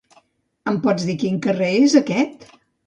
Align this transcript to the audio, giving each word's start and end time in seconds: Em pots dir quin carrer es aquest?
Em 0.71 0.79
pots 0.87 1.07
dir 1.11 1.17
quin 1.25 1.39
carrer 1.47 1.71
es 1.87 1.99
aquest? 2.05 2.53